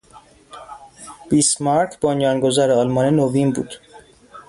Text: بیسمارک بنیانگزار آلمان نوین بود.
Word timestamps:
بیسمارک 1.29 1.91
بنیانگزار 2.01 2.69
آلمان 2.81 3.05
نوین 3.19 3.49
بود. 3.55 3.71